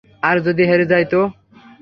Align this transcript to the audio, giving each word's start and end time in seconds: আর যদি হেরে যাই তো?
আর 0.23 0.35
যদি 0.47 0.63
হেরে 0.65 0.85
যাই 0.85 1.05
তো? 1.05 1.21